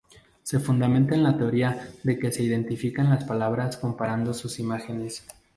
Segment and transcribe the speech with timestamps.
[0.41, 5.23] Se fundamenta en la teoría de que se identifican las palabras comparando sus imágenes.